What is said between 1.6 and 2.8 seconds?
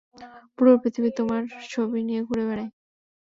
ছবি নিয়ে ঘুরে বেড়াই।